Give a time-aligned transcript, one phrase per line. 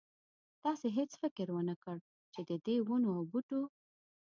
[0.63, 1.97] تاسې هېڅ فکر ونه کړ
[2.33, 3.61] چې ددې ونو او بوټو.